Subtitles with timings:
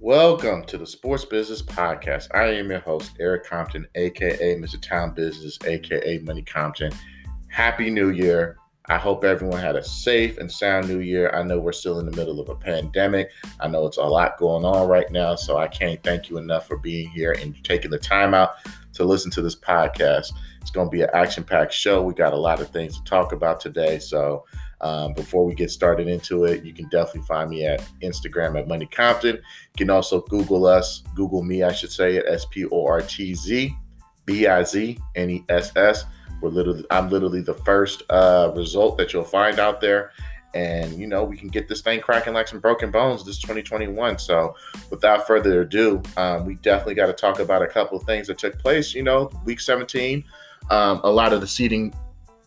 [0.00, 2.28] Welcome to the Sports Business Podcast.
[2.32, 4.80] I am your host, Eric Compton, aka Mr.
[4.80, 6.92] Town Business, aka Money Compton.
[7.48, 8.56] Happy New Year.
[8.90, 11.30] I hope everyone had a safe and sound new year.
[11.34, 13.30] I know we're still in the middle of a pandemic.
[13.60, 16.66] I know it's a lot going on right now, so I can't thank you enough
[16.66, 18.52] for being here and taking the time out
[18.94, 20.32] to listen to this podcast.
[20.62, 22.02] It's going to be an action packed show.
[22.02, 23.98] We got a lot of things to talk about today.
[23.98, 24.46] So,
[24.80, 28.68] um, before we get started into it, you can definitely find me at Instagram at
[28.68, 29.36] Money Compton.
[29.36, 33.00] You can also Google us, Google me, I should say, at S P O R
[33.02, 33.74] T Z
[34.24, 36.04] B I Z N E S S.
[36.40, 40.12] We're literally, I'm literally the first uh, result that you'll find out there.
[40.54, 44.18] And, you know, we can get this thing cracking like some broken bones this 2021.
[44.18, 44.56] So,
[44.90, 48.38] without further ado, um, we definitely got to talk about a couple of things that
[48.38, 48.94] took place.
[48.94, 50.24] You know, week 17,
[50.70, 51.94] um, a lot of the seeding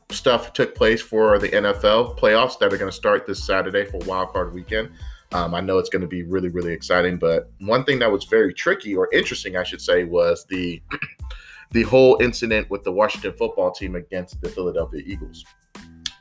[0.10, 4.00] stuff took place for the NFL playoffs that are going to start this Saturday for
[4.00, 4.90] Wild Card Weekend.
[5.34, 7.18] Um, I know it's going to be really, really exciting.
[7.18, 10.82] But one thing that was very tricky or interesting, I should say, was the
[11.72, 15.46] the whole incident with the Washington football team against the Philadelphia Eagles.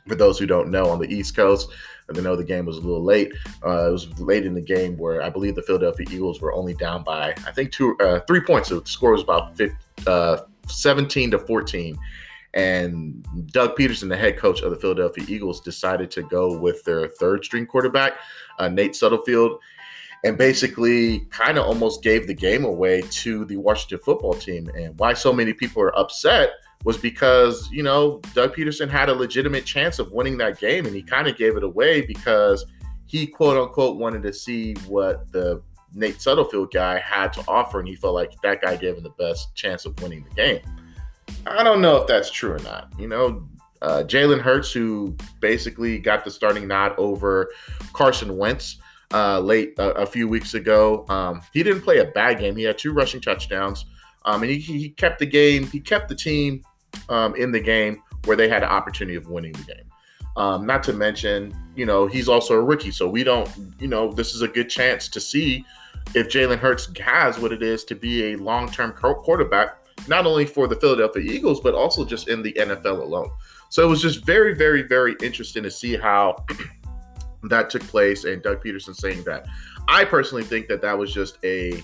[0.09, 1.71] For those who don't know, on the East Coast,
[2.09, 3.33] they know the game was a little late.
[3.65, 6.75] Uh, it was late in the game where I believe the Philadelphia Eagles were only
[6.75, 8.69] down by I think two, uh, three points.
[8.69, 11.99] So the score was about 50, uh, 17 to 14
[12.55, 17.09] and Doug Pederson, the head coach of the Philadelphia Eagles, decided to go with their
[17.09, 18.15] third string quarterback,
[18.59, 19.59] uh, Nate Sudfeld,
[20.25, 24.71] and basically kind of almost gave the game away to the Washington football team.
[24.77, 26.51] And why so many people are upset
[26.85, 30.95] was because, you know, Doug Pederson had a legitimate chance of winning that game and
[30.95, 32.65] he kind of gave it away because
[33.07, 35.63] he quote unquote wanted to see what the
[35.95, 39.11] Nate Sudfeld guy had to offer and he felt like that guy gave him the
[39.11, 40.61] best chance of winning the game.
[41.47, 42.93] I don't know if that's true or not.
[42.99, 43.49] You know,
[43.83, 47.51] uh, Jalen Hurts, who basically got the starting nod over
[47.93, 48.79] Carson Wentz
[49.13, 52.57] uh, late a few weeks ago, um, he didn't play a bad game.
[52.57, 53.87] He had two rushing touchdowns,
[54.25, 55.67] um, and he, he kept the game.
[55.67, 56.63] He kept the team
[57.09, 59.85] um, in the game where they had an opportunity of winning the game.
[60.37, 64.13] Um, not to mention, you know, he's also a rookie, so we don't, you know,
[64.13, 65.65] this is a good chance to see
[66.15, 69.77] if Jalen Hurts has what it is to be a long-term quarterback
[70.09, 73.31] not only for the Philadelphia Eagles, but also just in the NFL alone.
[73.69, 76.45] So it was just very, very, very interesting to see how
[77.45, 78.25] that took place.
[78.25, 79.47] And Doug Pederson saying that.
[79.89, 81.83] I personally think that that was just a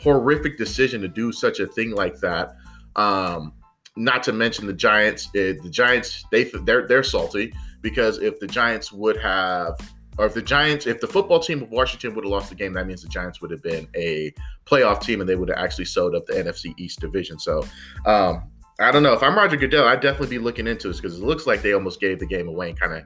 [0.00, 2.56] horrific decision to do such a thing like that.
[2.96, 3.52] Um,
[3.96, 5.28] not to mention the Giants.
[5.28, 9.78] Uh, the Giants, they they're they're salty because if the Giants would have
[10.18, 12.72] or if the Giants, if the football team of Washington would have lost the game,
[12.74, 14.32] that means the Giants would have been a
[14.64, 17.38] playoff team and they would have actually sewed up the NFC East division.
[17.38, 17.64] So
[18.06, 18.44] um,
[18.78, 19.12] I don't know.
[19.12, 21.72] If I'm Roger Goodell, I'd definitely be looking into this because it looks like they
[21.72, 23.04] almost gave the game away and kind of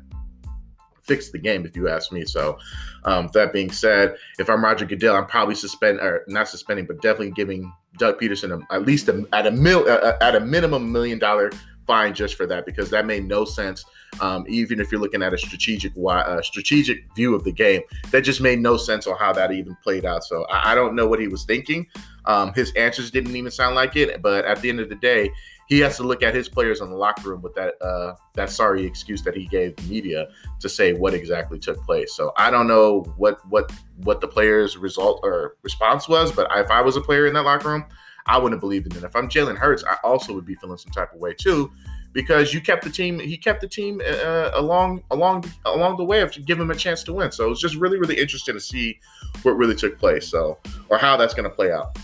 [1.08, 2.24] fixed the game, if you ask me.
[2.24, 2.58] So
[3.04, 7.02] um, that being said, if I'm Roger Goodell, I'm probably suspend or not suspending, but
[7.02, 11.18] definitely giving Doug Pederson a, at least a, at a mil at a minimum million
[11.18, 11.50] dollar
[11.88, 13.84] fine just for that because that made no sense.
[14.20, 18.20] Um, even if you're looking at a strategic uh, strategic view of the game, that
[18.20, 20.22] just made no sense on how that even played out.
[20.22, 21.86] So I, I don't know what he was thinking.
[22.26, 24.22] Um, his answers didn't even sound like it.
[24.22, 25.30] But at the end of the day,
[25.68, 28.50] he has to look at his players in the locker room with that uh, that
[28.50, 30.28] sorry excuse that he gave the media
[30.60, 32.14] to say what exactly took place.
[32.14, 33.70] So I don't know what what
[34.02, 37.42] what the players' result or response was, but if I was a player in that
[37.42, 37.84] locker room,
[38.26, 38.96] I wouldn't believe it.
[38.96, 41.70] If I'm Jalen Hurts, I also would be feeling some type of way too,
[42.14, 43.18] because you kept the team.
[43.18, 46.76] He kept the team uh, along along along the way of to give him a
[46.76, 47.30] chance to win.
[47.30, 48.98] So it's just really really interesting to see
[49.42, 50.28] what really took place.
[50.28, 50.58] So
[50.88, 51.98] or how that's going to play out.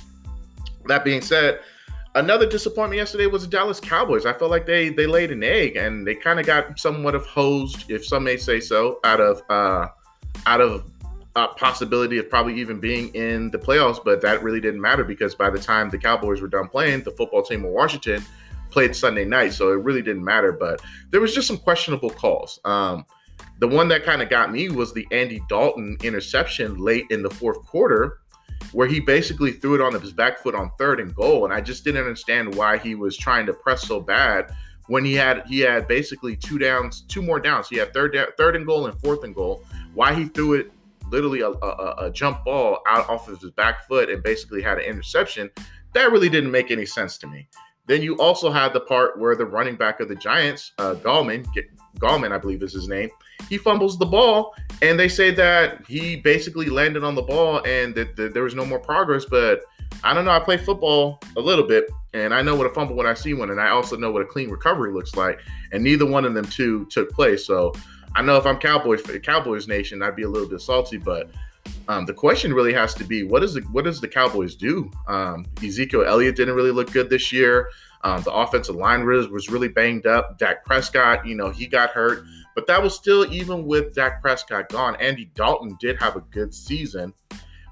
[0.84, 1.60] That being said.
[2.16, 4.24] Another disappointment yesterday was the Dallas Cowboys.
[4.24, 7.26] I felt like they they laid an egg and they kind of got somewhat of
[7.26, 9.88] hosed, if some may say so, out of uh,
[10.46, 10.90] out of
[11.56, 15.50] possibility of probably even being in the playoffs, but that really didn't matter because by
[15.50, 18.24] the time the Cowboys were done playing, the football team of Washington
[18.70, 20.52] played Sunday night, so it really didn't matter.
[20.52, 20.80] But
[21.10, 22.60] there was just some questionable calls.
[22.64, 23.04] Um,
[23.58, 27.30] the one that kind of got me was the Andy Dalton interception late in the
[27.30, 28.18] fourth quarter,
[28.74, 31.60] where he basically threw it on his back foot on third and goal, and I
[31.60, 34.52] just didn't understand why he was trying to press so bad
[34.88, 37.68] when he had he had basically two downs, two more downs.
[37.68, 39.64] He had third third and goal and fourth and goal.
[39.94, 40.72] Why he threw it
[41.10, 44.78] literally a, a, a, jump ball out off of his back foot and basically had
[44.78, 45.50] an interception.
[45.92, 47.46] That really didn't make any sense to me.
[47.86, 51.46] Then you also had the part where the running back of the Giants, uh, Gallman,
[51.52, 51.66] get,
[51.98, 53.10] Gallman, I believe is his name.
[53.48, 57.94] He fumbles the ball, and they say that he basically landed on the ball and
[57.94, 59.24] that, that there was no more progress.
[59.24, 59.62] But
[60.02, 60.30] I don't know.
[60.30, 63.34] I play football a little bit, and I know what a fumble when I see
[63.34, 65.40] one, and I also know what a clean recovery looks like.
[65.72, 67.46] And neither one of them two took place.
[67.46, 67.72] So
[68.14, 71.30] I know if I'm Cowboys Cowboys Nation, I'd be a little bit salty, but
[71.88, 74.90] um, the question really has to be what is the what does the Cowboys do?
[75.06, 77.70] Um, Ezekiel Elliott didn't really look good this year.
[78.02, 80.38] Um, the offensive line was, was really banged up.
[80.38, 82.24] Dak Prescott, you know, he got hurt,
[82.54, 84.94] but that was still even with Dak Prescott gone.
[84.96, 87.14] Andy Dalton did have a good season,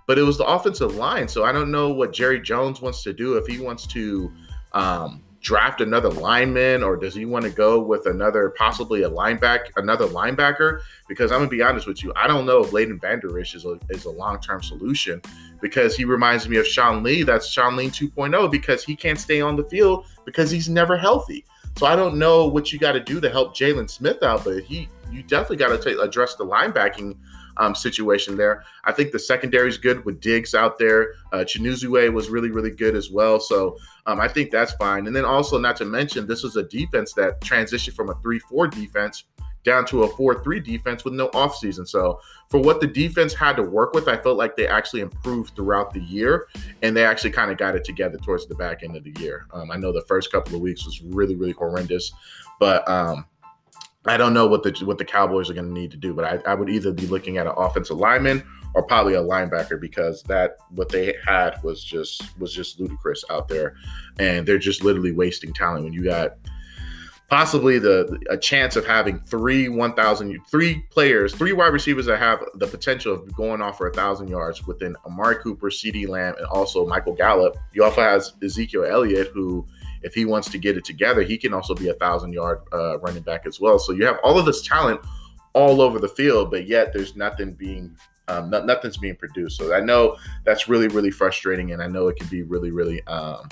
[0.06, 1.28] but it was the offensive line.
[1.28, 4.32] So I don't know what Jerry Jones wants to do if he wants to
[4.72, 9.70] um, draft another lineman or does he want to go with another possibly a linebacker
[9.76, 10.80] another linebacker?
[11.08, 13.64] Because i'm gonna be honest with you i don't know if Leighton Vander Esch is
[13.64, 15.20] a, is a long-term solution
[15.60, 19.40] because he reminds me of sean lee that's sean lee 2.0 because he can't stay
[19.40, 21.44] on the field because he's never healthy.
[21.76, 24.62] So i don't know what you got to do to help Jaylon Smith out but
[24.62, 27.16] he you definitely got to address the linebacking
[27.58, 28.64] um, situation there.
[28.84, 31.14] I think the secondary is good with Diggs out there.
[31.32, 33.40] Uh, Chinuzue was really, really good as well.
[33.40, 33.76] So
[34.06, 35.06] um, I think that's fine.
[35.06, 38.38] And then also, not to mention, this was a defense that transitioned from a 3
[38.38, 39.24] 4 defense
[39.64, 41.86] down to a 4-3 defense with no offseason.
[41.86, 42.20] So
[42.50, 45.92] for what the defense had to work with, I felt like they actually improved throughout
[45.92, 46.48] the year
[46.82, 49.46] and they actually kind of got it together towards the back end of the year.
[49.52, 52.12] Um, I know the first couple of weeks was really, really horrendous,
[52.58, 53.26] but um,
[54.06, 56.24] I don't know what the what the Cowboys are going to need to do, but
[56.24, 58.42] I, I would either be looking at an offensive lineman
[58.74, 63.48] or probably a linebacker because that what they had was just was just ludicrous out
[63.48, 63.76] there,
[64.18, 66.36] and they're just literally wasting talent when you got
[67.32, 72.44] possibly the a chance of having three 1000 three players three wide receivers that have
[72.56, 76.44] the potential of going off for a thousand yards within amari cooper CeeDee Lamb and
[76.48, 77.56] also michael gallup.
[77.72, 79.66] You also has ezekiel elliott who
[80.02, 82.98] if he wants to get it together, he can also be a thousand yard uh,
[83.00, 83.78] running back as well.
[83.78, 85.00] So you have all of this talent
[85.52, 87.96] all over the field, but yet there's nothing being
[88.28, 89.58] um, no, nothing's being produced.
[89.58, 93.04] So I know that's really really frustrating, and I know it can be really really.
[93.06, 93.48] Um,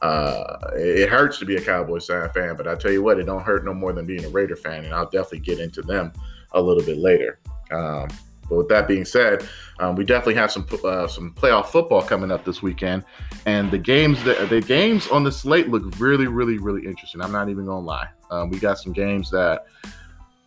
[0.00, 3.42] uh, it hurts to be a Cowboys fan, but I tell you what, it don't
[3.42, 6.12] hurt no more than being a Raider fan, and I'll definitely get into them
[6.52, 7.40] a little bit later.
[7.72, 8.08] Um,
[8.48, 9.46] but with that being said,
[9.78, 13.04] um, we definitely have some uh, some playoff football coming up this weekend,
[13.46, 17.20] and the games that the games on the slate look really, really, really interesting.
[17.20, 18.08] I'm not even gonna lie.
[18.30, 19.66] Um, we got some games that,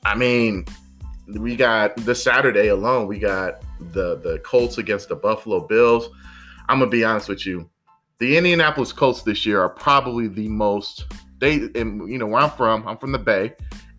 [0.06, 0.66] I mean,
[1.28, 3.08] we got this Saturday alone.
[3.08, 6.10] We got the the Colts against the Buffalo Bills.
[6.70, 7.70] I'm gonna be honest with you.
[8.20, 11.06] The Indianapolis Colts this year are probably the most
[11.40, 12.88] they and you know where I'm from.
[12.88, 13.54] I'm from the Bay,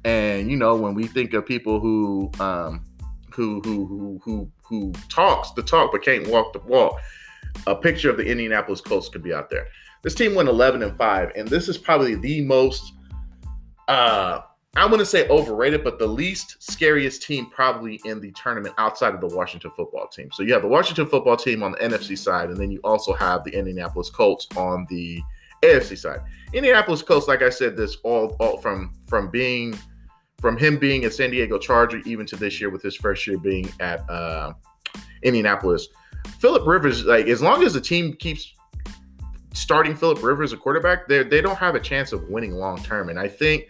[0.05, 2.84] and you know when we think of people who um,
[3.34, 7.00] who who who who who talks the talk but can't walk the walk.
[7.67, 9.69] A picture of the Indianapolis Colts could be out there.
[10.02, 12.93] This team went 11 and 5, and this is probably the most
[13.88, 14.40] uh
[14.75, 19.20] I wouldn't say overrated, but the least scariest team probably in the tournament outside of
[19.20, 20.31] the Washington football team.
[20.32, 23.12] So you have the Washington football team on the NFC side, and then you also
[23.12, 25.20] have the Indianapolis Colts on the
[25.62, 26.20] AFC side.
[26.55, 29.79] Indianapolis Colts, like I said, this all, all from from being
[30.43, 33.39] from him being a San Diego Charger even to this year with his first year
[33.39, 34.53] being at uh,
[35.23, 35.89] Indianapolis.
[36.41, 38.53] Philip Rivers, like as long as the team keeps
[39.55, 43.09] starting Philip Rivers a quarterback, they they don't have a chance of winning long term.
[43.09, 43.69] And I think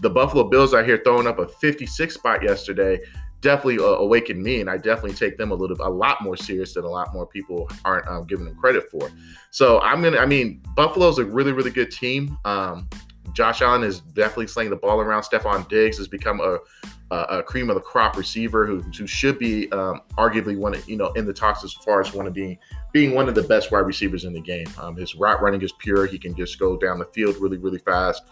[0.00, 3.00] the Buffalo Bills out here throwing up a 56 spot yesterday
[3.40, 6.74] definitely uh, awakened me, and I definitely take them a little, a lot more serious
[6.74, 9.10] than a lot more people aren't um, giving them credit for.
[9.50, 12.38] So I'm gonna, I mean, Buffalo's a really, really good team.
[12.44, 12.88] Um,
[13.32, 15.22] Josh Allen is definitely slaying the ball around.
[15.22, 16.58] Stefon Diggs has become a,
[17.10, 20.88] a, a cream of the crop receiver who, who should be um, arguably one of,
[20.88, 22.58] you know, in the talks as far as one of being
[22.92, 24.66] being one of the best wide receivers in the game.
[24.78, 26.06] Um, his route running is pure.
[26.06, 28.22] He can just go down the field really, really fast.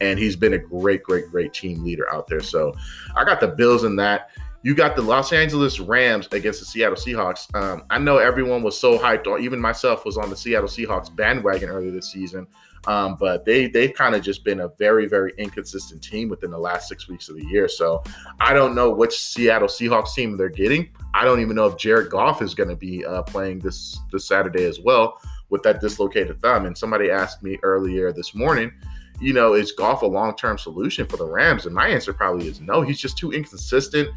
[0.00, 2.40] And he's been a great, great, great team leader out there.
[2.40, 2.74] So
[3.16, 4.30] I got the Bills in that.
[4.62, 7.54] You got the Los Angeles Rams against the Seattle Seahawks.
[7.54, 11.14] Um, I know everyone was so hyped or even myself was on the Seattle Seahawks
[11.14, 12.46] bandwagon earlier this season.
[12.86, 16.58] Um, but they they've kind of just been a very very inconsistent team within the
[16.58, 17.68] last six weeks of the year.
[17.68, 18.02] So
[18.40, 20.90] I don't know which Seattle Seahawks team they're getting.
[21.14, 24.26] I don't even know if Jared Goff is going to be uh, playing this this
[24.26, 25.18] Saturday as well
[25.50, 26.66] with that dislocated thumb.
[26.66, 28.72] And somebody asked me earlier this morning,
[29.20, 31.66] you know, is Goff a long term solution for the Rams?
[31.66, 32.82] And my answer probably is no.
[32.82, 34.08] He's just too inconsistent.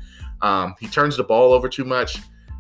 [0.42, 2.20] Um, he turns the ball over too much.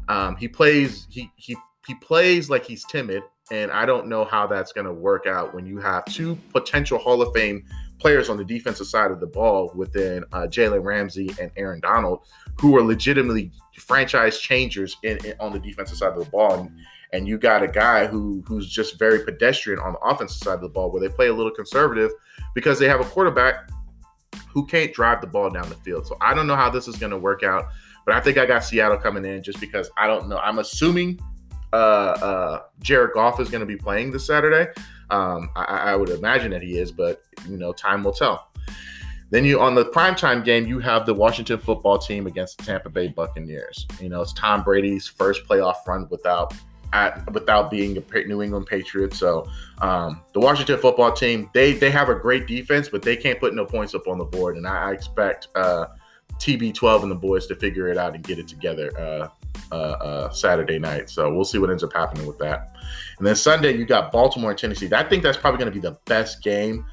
[0.09, 4.47] Um, he plays he he he plays like he's timid and I don't know how
[4.47, 7.63] that's going to work out when you have two potential Hall of Fame
[7.99, 12.21] players on the defensive side of the ball within uh, Jalen Ramsey and Aaron Donald,
[12.59, 16.59] who are legitimately franchise changers in, in, on the defensive side of the ball.
[16.59, 16.71] And,
[17.13, 20.61] and you got a guy who who's just very pedestrian on the offensive side of
[20.61, 22.11] the ball, where they play a little conservative
[22.53, 23.69] because they have a quarterback
[24.49, 26.05] who can't drive the ball down the field.
[26.05, 27.67] So I don't know how this is going to work out,
[28.05, 30.37] but I think I got Seattle coming in just because I don't know.
[30.37, 31.19] I'm assuming
[31.73, 34.71] uh, uh, Jared Goff is going to be playing this Saturday.
[35.09, 38.49] Um, I, I would imagine that he is, but you know, time will tell.
[39.29, 42.89] Then you on the primetime game, you have the Washington football team against the Tampa
[42.89, 43.85] Bay Buccaneers.
[43.99, 46.53] You know, it's Tom Brady's first playoff run without
[46.93, 49.13] at without being a New England Patriot.
[49.13, 49.47] So
[49.81, 53.53] um, the Washington football team, they they have a great defense, but they can't put
[53.53, 54.55] no points up on the board.
[54.55, 55.87] And I, I expect uh,
[56.39, 59.27] TB12 and the boys to figure it out and get it together uh,
[59.71, 61.09] uh, uh, Saturday night.
[61.09, 62.75] So we'll see what ends up happening with that.
[63.17, 64.89] And then Sunday, you got Baltimore and Tennessee.
[64.93, 66.85] I think that's probably going to be the best game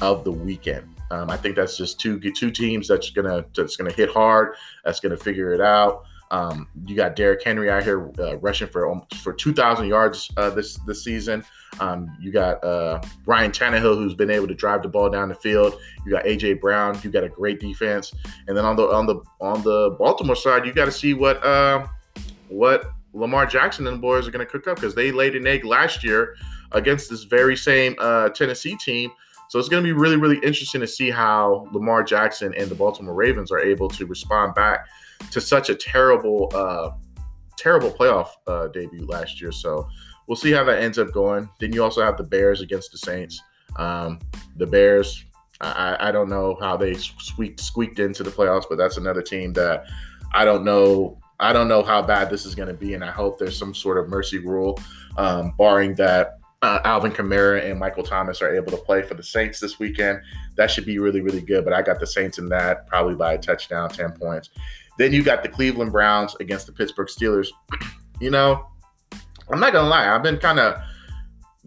[0.00, 0.88] of the weekend.
[1.10, 4.56] Um, I think that's just two two teams that's gonna that's gonna hit hard.
[4.84, 6.02] That's gonna figure it out.
[6.30, 10.50] Um, you got Derrick Henry out here uh, rushing for um, for 2,000 yards uh,
[10.50, 11.44] this this season.
[11.80, 15.34] Um, you got uh, Ryan Tannehill, who's been able to drive the ball down the
[15.34, 15.80] field.
[16.04, 16.98] You got AJ Brown.
[17.02, 18.12] You got a great defense.
[18.46, 21.42] And then on the on the on the Baltimore side, you got to see what
[21.44, 21.86] uh,
[22.48, 25.46] what Lamar Jackson and the boys are going to cook up because they laid an
[25.46, 26.36] egg last year
[26.72, 29.10] against this very same uh, Tennessee team
[29.48, 32.74] so it's going to be really, really interesting to see how Lamar Jackson and the
[32.74, 34.86] Baltimore Ravens are able to respond back
[35.30, 36.90] to such a terrible, uh,
[37.56, 39.50] terrible playoff uh, debut last year.
[39.50, 39.88] So
[40.26, 41.48] we'll see how that ends up going.
[41.60, 43.42] Then you also have the Bears against the Saints.
[43.76, 44.18] Um,
[44.56, 45.24] the Bears,
[45.62, 49.54] I, I don't know how they squeaked, squeaked into the playoffs, but that's another team
[49.54, 49.86] that
[50.34, 51.17] I don't know.
[51.40, 53.74] I don't know how bad this is going to be, and I hope there's some
[53.74, 54.78] sort of mercy rule,
[55.16, 59.22] um, barring that uh, Alvin Kamara and Michael Thomas are able to play for the
[59.22, 60.20] Saints this weekend.
[60.56, 61.64] That should be really, really good.
[61.64, 64.50] But I got the Saints in that probably by a touchdown, 10 points.
[64.98, 67.48] Then you got the Cleveland Browns against the Pittsburgh Steelers.
[68.20, 68.66] you know,
[69.48, 70.12] I'm not going to lie.
[70.12, 70.82] I've been kind of,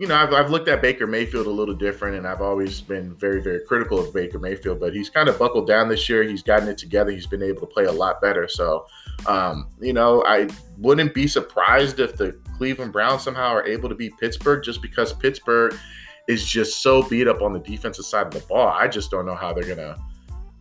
[0.01, 3.13] you know, I've, I've looked at Baker Mayfield a little different, and I've always been
[3.17, 6.23] very, very critical of Baker Mayfield, but he's kind of buckled down this year.
[6.23, 7.11] He's gotten it together.
[7.11, 8.47] He's been able to play a lot better.
[8.47, 8.87] So,
[9.27, 13.95] um, you know, I wouldn't be surprised if the Cleveland Browns somehow are able to
[13.95, 15.77] beat Pittsburgh just because Pittsburgh
[16.27, 18.69] is just so beat up on the defensive side of the ball.
[18.69, 19.97] I just don't know how they're gonna.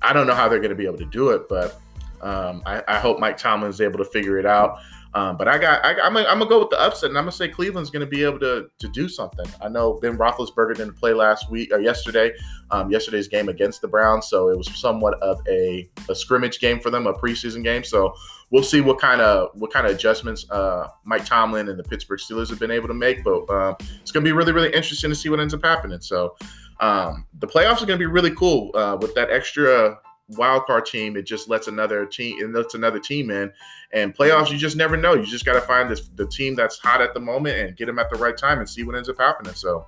[0.03, 1.81] I don't know how they're gonna be able to do it, but
[2.21, 4.81] um, I, I, hope Mike Tomlin is able to figure it out.
[5.13, 7.49] Um, but I got, I, am gonna, go with the upset, and I'm gonna say
[7.49, 9.47] Cleveland's gonna be able to to do something.
[9.61, 12.33] I know Ben Roethlisberger didn't play last week or yesterday,
[12.71, 16.79] um, yesterday's game against the Browns, so it was somewhat of a, a scrimmage game
[16.79, 17.83] for them, a preseason game.
[17.83, 18.15] So
[18.51, 22.21] we'll see what kind of what kind of adjustments uh, Mike Tomlin and the Pittsburgh
[22.21, 23.25] Steelers have been able to make.
[23.25, 26.01] But uh, it's gonna be really really interesting to see what ends up happening.
[26.01, 26.37] So
[26.79, 29.99] um, the playoffs are gonna be really cool uh, with that extra
[30.37, 33.53] wild card team, it just lets another team it lets another team in.
[33.93, 35.15] And playoffs, you just never know.
[35.15, 37.87] You just got to find this, the team that's hot at the moment and get
[37.87, 39.55] them at the right time and see what ends up happening.
[39.55, 39.87] So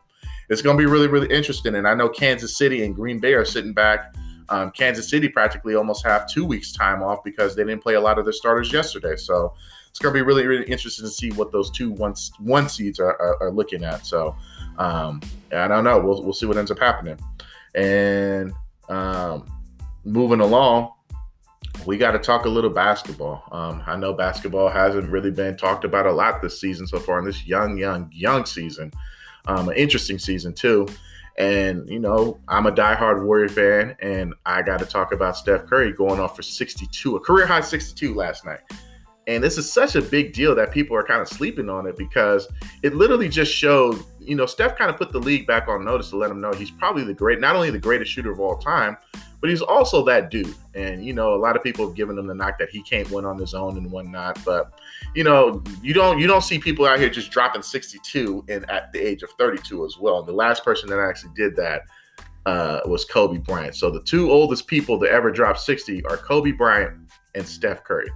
[0.49, 1.77] it's going to be really, really interesting.
[1.77, 4.15] And I know Kansas City and Green Bay are sitting back.
[4.49, 8.01] Um, Kansas City practically almost have two weeks time off because they didn't play a
[8.01, 9.17] lot of their starters yesterday.
[9.17, 9.55] So
[9.89, 12.99] it's going to be really, really interesting to see what those two one, one seeds
[12.99, 14.05] are, are, are looking at.
[14.05, 14.35] So
[14.79, 15.21] um,
[15.53, 16.01] I don't know.
[16.01, 17.19] We'll, we'll see what ends up happening.
[17.75, 18.53] And
[18.89, 19.47] um,
[20.05, 20.93] moving along,
[21.87, 23.45] we got to talk a little basketball.
[23.53, 27.19] Um, I know basketball hasn't really been talked about a lot this season so far
[27.19, 28.93] in this young, young, young season.
[29.47, 30.87] Um, an interesting season too.
[31.39, 35.67] And you know, I'm a diehard Warrior fan, and I got to talk about Steph
[35.67, 38.61] Curry going off for 62, a career high 62 last night.
[39.27, 41.97] And this is such a big deal that people are kind of sleeping on it
[41.97, 42.49] because
[42.83, 46.11] it literally just showed, you know, Steph kind of put the league back on notice
[46.11, 48.59] to let them know he's probably the great, not only the greatest shooter of all
[48.59, 48.97] time,
[49.43, 50.55] but he's also that dude.
[50.75, 53.11] And you know, a lot of people have given him the knock that he can't
[53.11, 54.39] win on his own and whatnot.
[54.45, 54.81] But
[55.15, 58.93] you know, you don't you don't see people out here just dropping 62 and at
[58.93, 60.21] the age of 32 as well.
[60.21, 61.83] And the last person that actually did that
[62.47, 63.75] uh, was Kobe Bryant.
[63.75, 68.11] So the two oldest people to ever drop 60 are Kobe Bryant and Steph Curry.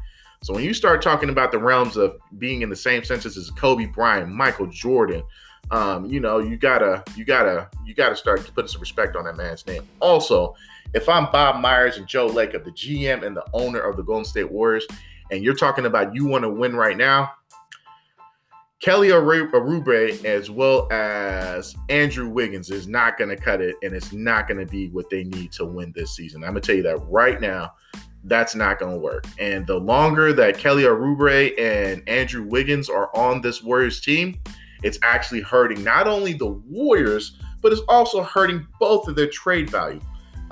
[0.44, 3.50] So when you start talking about the realms of being in the same census as
[3.50, 5.24] Kobe Bryant, Michael Jordan,
[5.70, 9.36] um, you know, you gotta, you gotta, you gotta start putting some respect on that
[9.36, 9.82] man's name.
[10.00, 10.54] Also,
[10.94, 14.24] if I'm Bob Myers and Joe Lacob, the GM and the owner of the Golden
[14.24, 14.86] State Warriors,
[15.30, 17.32] and you're talking about you want to win right now,
[18.80, 24.12] Kelly Oubre as well as Andrew Wiggins is not going to cut it, and it's
[24.12, 26.44] not going to be what they need to win this season.
[26.44, 27.72] I'm going to tell you that right now.
[28.24, 29.24] That's not going to work.
[29.38, 34.40] And the longer that Kelly Oubre and Andrew Wiggins are on this Warriors team,
[34.86, 39.68] it's actually hurting not only the Warriors, but it's also hurting both of their trade
[39.68, 40.00] value.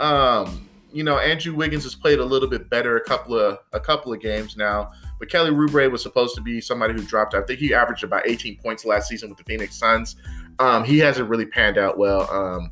[0.00, 3.81] Um, you know, Andrew Wiggins has played a little bit better a couple of a
[3.81, 7.35] couple of games now, but Kelly Oubre was supposed to be somebody who dropped.
[7.35, 10.17] I think he averaged about 18 points last season with the Phoenix Suns.
[10.59, 12.31] Um, he hasn't really panned out well.
[12.31, 12.71] Um,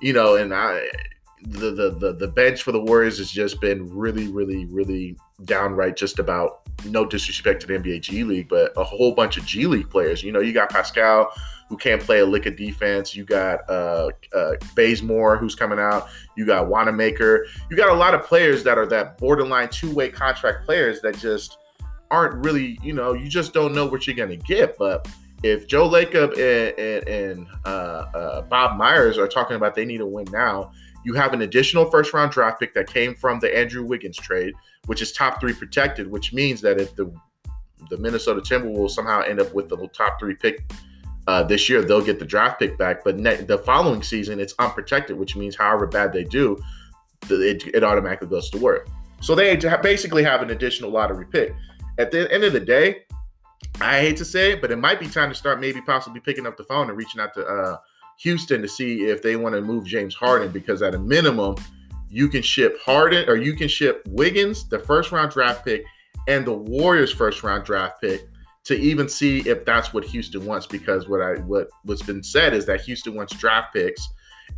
[0.00, 0.88] you know, and I
[1.42, 5.96] the, the the the bench for the Warriors has just been really, really, really downright
[5.96, 9.66] just about no disrespect to the NBA G League, but a whole bunch of G
[9.66, 10.22] League players.
[10.22, 11.30] You know, you got Paschall
[11.68, 13.14] who can't play a lick of defense.
[13.14, 16.08] You got uh, uh, Bazemore who's coming out.
[16.36, 17.46] You got Wanamaker.
[17.70, 21.16] You got a lot of players that are that borderline two way contract players that
[21.18, 21.58] just
[22.10, 24.76] aren't really, you know, you just don't know what you're to get.
[24.78, 25.08] But
[25.44, 29.98] if Joe Lacob and, and, and uh, uh, Bob Myers are talking about they need
[29.98, 30.72] to win now,
[31.04, 34.54] you have an additional first round draft pick that came from the Andrew Wiggins trade,
[34.86, 37.12] which is top three protected, which means that if the
[37.88, 40.70] the Minnesota Timberwolves somehow end up with the top three pick
[41.26, 43.04] uh, this year, they'll get the draft pick back.
[43.04, 46.62] But ne- the following season, it's unprotected, which means however bad they do,
[47.28, 48.88] it, it automatically goes to work.
[49.20, 51.54] So they basically have an additional lottery pick.
[51.98, 53.04] At the end of the day,
[53.80, 56.46] I hate to say it, but it might be time to start maybe possibly picking
[56.46, 57.76] up the phone and reaching out to uh,
[58.22, 61.56] Houston to see if they want to move James Harden because at a minimum,
[62.10, 65.84] you can ship Harden or you can ship Wiggins, the first round draft pick,
[66.28, 68.28] and the Warriors first round draft pick
[68.64, 70.66] to even see if that's what Houston wants.
[70.66, 74.06] Because what I what what's been said is that Houston wants draft picks,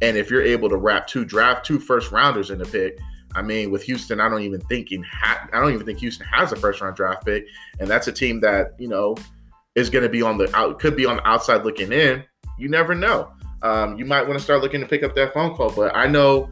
[0.01, 2.99] and if you're able to wrap two draft two first rounders in the pick,
[3.37, 6.51] I mean, with Houston, I don't even thinking ha- I don't even think Houston has
[6.51, 7.47] a first round draft pick,
[7.79, 9.17] and that's a team that you know
[9.77, 12.25] is going to be on the out could be on the outside looking in.
[12.59, 13.31] You never know.
[13.63, 16.07] Um, you might want to start looking to pick up that phone call, but I
[16.07, 16.51] know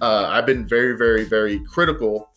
[0.00, 2.30] uh, I've been very, very, very critical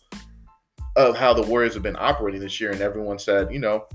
[0.96, 3.86] of how the Warriors have been operating this year, and everyone said, you know,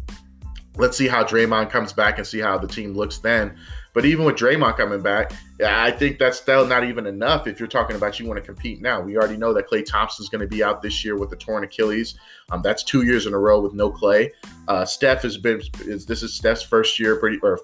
[0.75, 3.57] let's see how Draymond comes back and see how the team looks then.
[3.93, 5.33] But even with Draymond coming back,
[5.65, 8.81] I think that's still not even enough if you're talking about you want to compete
[8.81, 9.01] now.
[9.01, 11.35] We already know that Klay Thompson is going to be out this year with the
[11.35, 12.15] torn Achilles.
[12.51, 14.29] Um, that's two years in a row with no Klay.
[14.67, 17.59] Uh, Steph has been is this is Steph's first year, pretty or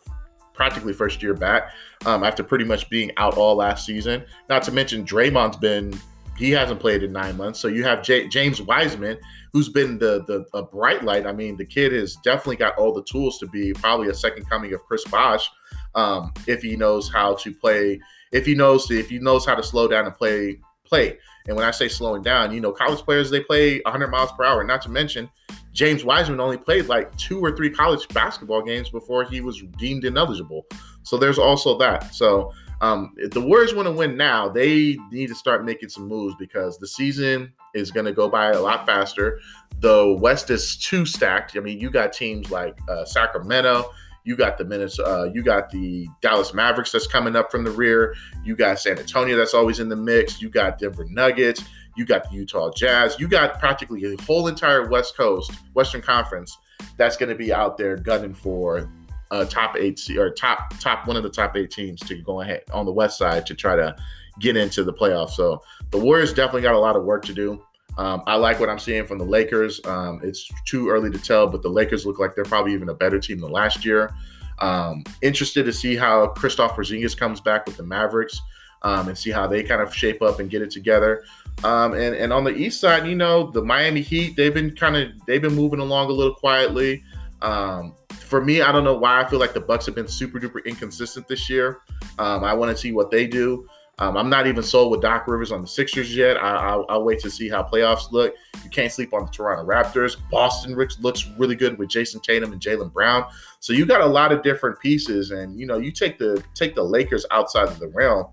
[0.55, 1.71] practically first year back
[2.05, 4.23] um, after pretty much being out all last season.
[4.49, 5.99] Not to mention Draymond's been
[6.37, 7.59] he hasn't played in nine months.
[7.59, 9.17] So you have J- James Wiseman,
[9.53, 11.25] who's been the the a bright light.
[11.25, 14.49] I mean, the kid has definitely got all the tools to be probably a second
[14.49, 15.49] coming of Chris Bosh
[15.95, 17.99] um, if he knows how to play.
[18.31, 21.17] If he knows if he knows how to slow down and play play.
[21.47, 24.43] And when I say slowing down, you know, college players they play 100 miles per
[24.43, 24.63] hour.
[24.63, 25.29] Not to mention,
[25.75, 30.05] James Wiseman only played like two or three college basketball games before he was deemed
[30.05, 30.65] ineligible.
[31.03, 32.15] So there's also that.
[32.15, 36.07] So um, if the Warriors want to win now, they need to start making some
[36.07, 39.41] moves because the season is going to go by a lot faster.
[39.79, 41.57] The West is too stacked.
[41.57, 43.91] I mean, you got teams like uh, Sacramento.
[44.23, 44.97] You got the minutes.
[44.97, 48.15] Uh, you got the Dallas Mavericks that's coming up from the rear.
[48.45, 50.41] You got San Antonio that's always in the mix.
[50.41, 51.63] You got Denver Nuggets.
[51.95, 53.17] You got the Utah Jazz.
[53.19, 56.57] You got practically the whole entire West Coast, Western Conference,
[56.97, 58.89] that's going to be out there gunning for
[59.31, 62.61] a top eight or top top one of the top eight teams to go ahead
[62.73, 63.95] on the West side to try to
[64.39, 65.31] get into the playoffs.
[65.31, 67.63] So the Warriors definitely got a lot of work to do.
[67.97, 69.79] Um, I like what I'm seeing from the Lakers.
[69.85, 72.93] Um, it's too early to tell, but the Lakers look like they're probably even a
[72.93, 74.13] better team than last year.
[74.59, 78.39] Um, interested to see how Kristaps Porzingis comes back with the Mavericks
[78.81, 81.23] um, and see how they kind of shape up and get it together.
[81.63, 84.95] Um, and and on the East side, you know, the Miami Heat they've been kind
[84.95, 87.03] of they've been moving along a little quietly.
[87.41, 90.39] Um, for me, I don't know why I feel like the Bucks have been super
[90.39, 91.79] duper inconsistent this year.
[92.17, 93.67] I want to see what they do.
[93.97, 96.35] Um, I'm not even sold with Doc Rivers on the Sixers yet.
[96.37, 98.33] I, will wait to see how playoffs look.
[98.63, 100.17] You can't sleep on the Toronto Raptors.
[100.29, 103.25] Boston looks really good with Jayson Tatum and Jaylen Brown.
[103.61, 106.75] So you got a lot of different pieces, and you know you take the take
[106.75, 108.25] the Lakers outside of the realm.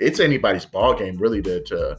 [0.00, 1.98] It's anybody's ball game really to to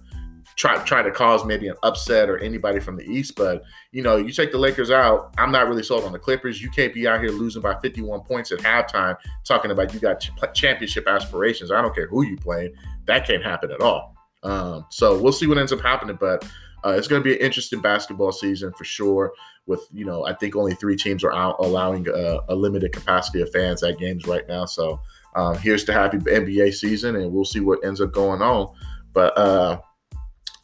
[0.56, 3.36] try try to cause maybe an upset or anybody from the East.
[3.36, 5.34] But you know, you take the Lakers out.
[5.38, 6.62] I'm not really sold on the Clippers.
[6.62, 10.26] You can't be out here losing by 51 points at halftime, talking about you got
[10.54, 11.72] championship aspirations.
[11.72, 12.74] I don't care who you playing.
[13.06, 14.16] That can't happen at all.
[14.44, 16.46] Um, so we'll see what ends up happening, but.
[16.86, 19.32] Uh, it's going to be an interesting basketball season for sure.
[19.68, 23.40] With you know, I think only three teams are out allowing a, a limited capacity
[23.40, 24.66] of fans at games right now.
[24.66, 25.00] So
[25.36, 28.74] um, here's to happy NBA season, and we'll see what ends up going on.
[29.14, 29.80] But uh,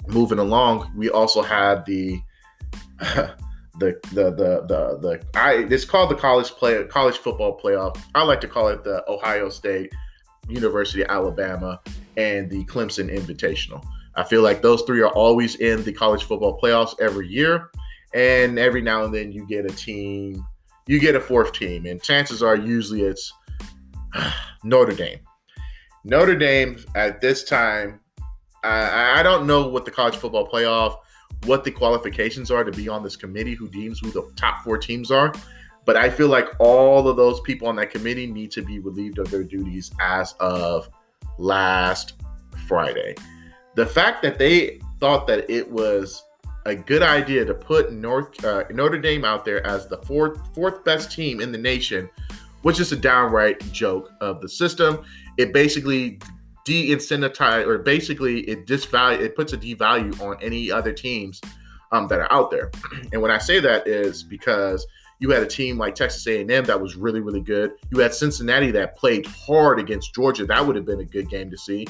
[0.08, 2.20] moving along, we also had the
[3.80, 8.00] the the the the the I it's called the college play college football playoff.
[8.16, 9.94] I like to call it the Ohio State,
[10.48, 11.80] University Alabama,
[12.18, 13.84] and the Clemson Invitational.
[14.16, 17.70] I feel like those three are always in the college football playoffs every year,
[18.14, 20.46] and every now and then you get a team,
[20.88, 23.32] you get a fourth team, and chances are usually it's
[24.64, 25.20] Notre Dame.
[26.04, 28.00] Notre Dame at this time
[28.64, 30.98] I, I don't know what the college football playoff,
[31.46, 34.78] what the qualifications are to be on this committee who deems who the top four
[34.78, 35.34] teams are.
[35.86, 39.18] But I feel like all of those people on that committee need to be relieved
[39.18, 40.90] of their duties as of
[41.38, 42.14] last
[42.68, 43.16] Friday.
[43.76, 46.24] the fact that they thought that it was
[46.66, 50.84] a good idea to put North uh, Notre Dame out there as the fourth fourth
[50.84, 52.10] best team in the nation
[52.64, 55.04] was just a downright joke of the system.
[55.38, 56.20] It basically
[56.70, 61.42] de-incentivize or basically it disvalue it puts a devalue on any other teams
[61.92, 62.70] um, that are out there.
[63.12, 64.86] And when I say that is because
[65.18, 67.72] you had a team like Texas A&M that was really really good.
[67.90, 70.46] You had Cincinnati that played hard against Georgia.
[70.46, 71.88] That would have been a good game to see.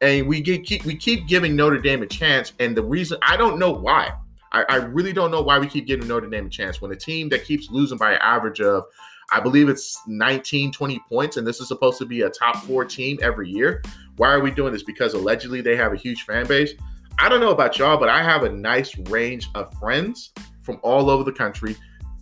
[0.00, 2.54] And we get keep we keep giving Notre Dame a chance.
[2.58, 4.12] And the reason I don't know why.
[4.52, 6.96] I, I really don't know why we keep giving Notre Dame a chance when a
[6.96, 8.84] team that keeps losing by an average of
[9.30, 12.84] I believe it's 19, 20 points, and this is supposed to be a top four
[12.84, 13.82] team every year.
[14.16, 14.82] Why are we doing this?
[14.82, 16.72] Because allegedly they have a huge fan base.
[17.18, 21.10] I don't know about y'all, but I have a nice range of friends from all
[21.10, 21.76] over the country,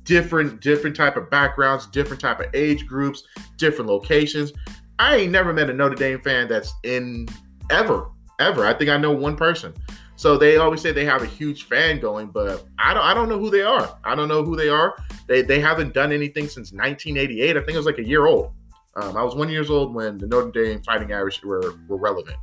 [0.05, 3.25] different different type of backgrounds, different type of age groups,
[3.57, 4.53] different locations.
[4.99, 7.29] I ain't never met a Notre Dame fan that's in
[7.71, 8.67] ever, ever.
[8.67, 9.73] I think I know one person.
[10.17, 13.31] So they always say they have a huge fan going, but I don't I don't
[13.31, 13.99] know who they are.
[14.05, 14.95] I don't know who they are.
[15.27, 17.57] They they haven't done anything since 1988.
[17.57, 18.53] I think it was like a year old.
[19.01, 22.37] Um, I was one years old when the Notre Dame Fighting Irish were were relevant.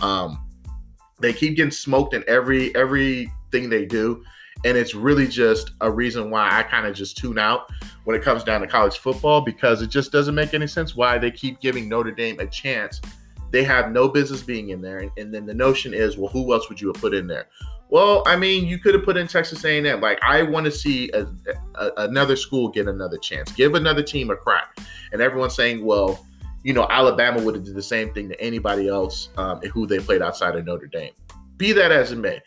[0.00, 0.46] Um,
[1.20, 4.22] they keep getting smoked in every everything they do,
[4.64, 7.70] and it's really just a reason why I kind of just tune out
[8.04, 11.18] when it comes down to college football because it just doesn't make any sense why
[11.18, 13.00] they keep giving Notre Dame a chance
[13.50, 14.98] they have no business being in there.
[14.98, 17.48] And, and then the notion is, well, who else would you have put in there?
[17.88, 20.00] Well, I mean, you could have put in Texas A&M.
[20.00, 21.26] Like, I want to see a,
[21.76, 24.78] a, another school get another chance, give another team a crack.
[25.12, 26.26] And everyone's saying, well,
[26.64, 30.00] you know, Alabama would have did the same thing to anybody else um, who they
[30.00, 31.12] played outside of Notre Dame.
[31.56, 32.42] Be that as it may,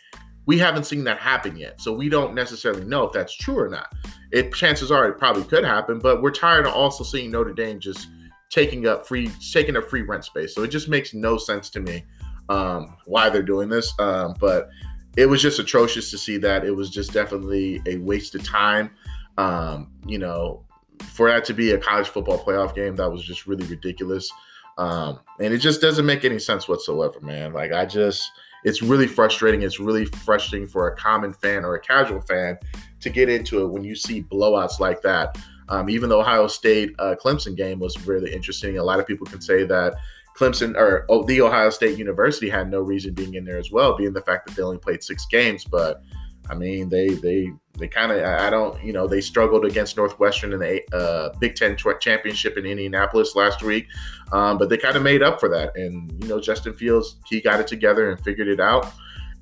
[0.45, 3.69] we haven't seen that happen yet, so we don't necessarily know if that's true or
[3.69, 3.93] not.
[4.31, 7.79] It chances are it probably could happen, but we're tired of also seeing Notre Dame
[7.79, 8.09] just
[8.49, 10.53] taking up free taking up free rent space.
[10.53, 12.03] So it just makes no sense to me
[12.49, 13.93] um, why they're doing this.
[13.99, 14.69] Um, but
[15.17, 16.63] it was just atrocious to see that.
[16.63, 18.91] It was just definitely a waste of time.
[19.37, 20.63] Um, you know,
[21.03, 24.31] for that to be a college football playoff game, that was just really ridiculous.
[24.77, 27.53] Um, and it just doesn't make any sense whatsoever, man.
[27.53, 28.31] Like I just,
[28.63, 29.61] it's really frustrating.
[29.61, 32.57] It's really frustrating for a common fan or a casual fan
[33.01, 35.37] to get into it when you see blowouts like that.
[35.69, 38.77] Um, even the Ohio State uh, Clemson game was really interesting.
[38.77, 39.95] A lot of people can say that
[40.39, 43.97] Clemson or oh, the Ohio State University had no reason being in there as well,
[43.97, 45.65] being the fact that they only played six games.
[45.65, 46.01] But
[46.49, 50.53] I mean, they they they kind of I don't you know they struggled against Northwestern
[50.53, 53.87] in the uh, Big Ten championship in Indianapolis last week,
[54.31, 55.75] um, but they kind of made up for that.
[55.75, 58.93] And you know, Justin Fields he got it together and figured it out,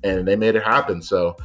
[0.02, 1.00] and they made it happen.
[1.00, 1.36] So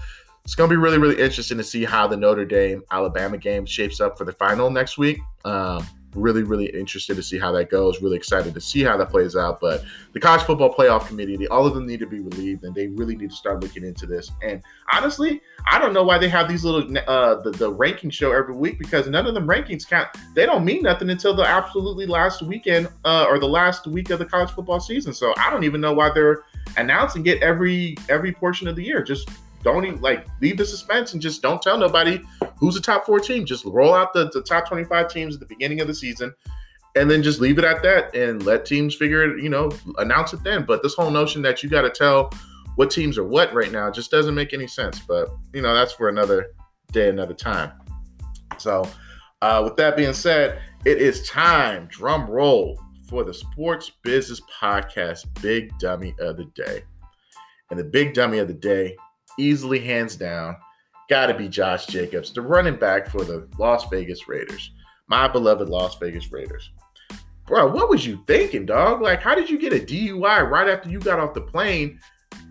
[0.44, 3.66] it's going to be really, really interesting to see how the Notre Dame Alabama game
[3.66, 5.20] shapes up for the final next week.
[5.46, 8.02] Um, really, really interested to see how that goes.
[8.02, 9.60] Really excited to see how that plays out.
[9.60, 12.88] But the college football playoff committee, all of them need to be relieved, and they
[12.88, 14.32] really need to start looking into this.
[14.42, 18.32] And honestly, I don't know why they have these little uh, the the ranking show
[18.32, 20.10] every week because none of them rankings count.
[20.36, 24.20] They don't mean nothing until the absolutely last weekend uh, or the last week of
[24.20, 25.14] the college football season.
[25.14, 26.44] So I don't even know why they're
[26.78, 29.04] announcing it every every portion of the year.
[29.04, 29.30] Just
[29.64, 32.22] don't even like leave the suspense and just don't tell nobody
[32.58, 33.46] who's the top four team.
[33.46, 36.34] Just roll out the, the top 25 teams at the beginning of the season
[36.96, 40.34] and then just leave it at that and let teams figure it, you know, announce
[40.34, 40.64] it then.
[40.66, 42.32] But this whole notion that you got to tell
[42.76, 45.00] what teams are what right now just doesn't make any sense.
[45.00, 46.52] But, you know, that's for another
[46.92, 47.72] day, another time.
[48.58, 48.88] So,
[49.42, 55.26] uh, with that being said, it is time, drum roll, for the Sports Business Podcast
[55.42, 56.84] Big Dummy of the Day.
[57.70, 58.96] And the big dummy of the day
[59.38, 60.56] easily hands down,
[61.14, 64.72] got to be Josh Jacobs, the running back for the Las Vegas Raiders,
[65.06, 66.72] my beloved Las Vegas Raiders.
[67.46, 69.00] Bro, what was you thinking, dog?
[69.00, 72.00] Like, how did you get a DUI right after you got off the plane?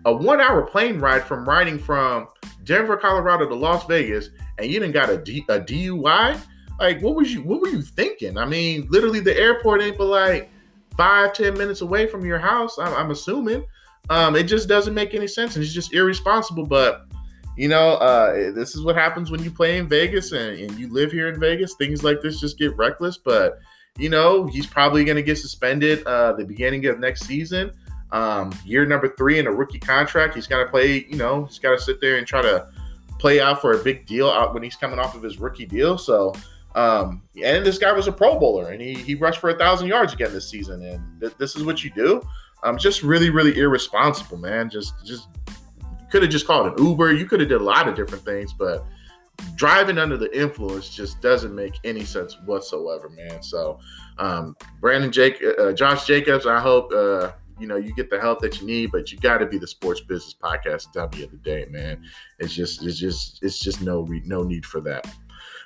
[0.05, 2.29] A one hour plane ride from riding from
[2.63, 6.39] Denver, Colorado to Las Vegas, and you didn't got a, D, a DUI?
[6.79, 8.37] Like, what was you what were you thinking?
[8.37, 10.49] I mean, literally the airport ain't but like
[10.95, 13.65] five, ten minutes away from your house, I'm, I'm assuming.
[14.09, 16.65] Um, it just doesn't make any sense, and it's just irresponsible.
[16.65, 17.07] But
[17.55, 20.91] you know, uh, this is what happens when you play in Vegas and, and you
[20.91, 21.75] live here in Vegas.
[21.75, 23.17] Things like this just get reckless.
[23.17, 23.59] But
[23.97, 27.71] you know, he's probably going to get suspended uh, the beginning of next season.
[28.11, 30.35] Um, year number three in a rookie contract.
[30.35, 31.05] He's got to play.
[31.09, 32.67] You know, he's got to sit there and try to
[33.19, 35.97] play out for a big deal out when he's coming off of his rookie deal.
[35.97, 36.33] So.
[36.75, 39.89] Um, and this guy was a Pro Bowler, and he, he rushed for a thousand
[39.89, 40.81] yards again this season.
[40.81, 42.19] And th- this is what you do.
[42.63, 44.71] Um, just really, really irresponsible, man.
[44.71, 45.27] Just, just
[46.13, 47.11] could have just called an Uber.
[47.13, 48.85] You could have did a lot of different things, but
[49.55, 53.41] driving under the influence just doesn't make any sense whatsoever, man.
[53.41, 53.79] So,
[54.19, 58.41] um, Brandon Jake, uh, Josh Jacobs, I hope uh, you know you get the help
[58.41, 61.37] that you need, but you got to be the sports business podcast dummy of the
[61.37, 62.03] day, man.
[62.37, 65.11] It's just it's just it's just no re- no need for that.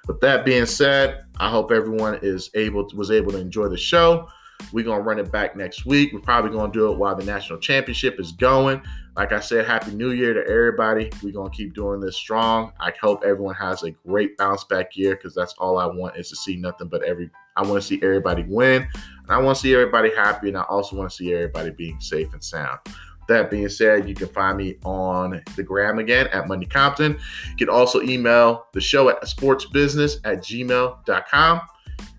[0.07, 3.75] With that being said, I hope everyone is able to, was able to enjoy the
[3.75, 4.29] show.
[4.71, 6.13] We're gonna run it back next week.
[6.13, 8.81] We're probably gonna do it while the national championship is going.
[9.15, 11.09] Like I said, happy new year to everybody.
[11.23, 12.73] We're gonna keep doing this strong.
[12.79, 16.29] I hope everyone has a great bounce back year because that's all I want is
[16.29, 18.83] to see nothing but every I want to see everybody win.
[18.83, 21.99] And I want to see everybody happy, and I also want to see everybody being
[21.99, 22.79] safe and sound.
[23.27, 27.19] That being said, you can find me on the gram again at Money Compton.
[27.49, 31.61] You can also email the show at sportsbusiness at gmail.com.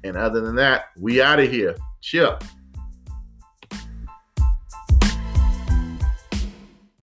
[0.05, 1.77] And other than that, we out of here.
[2.01, 2.39] Chill.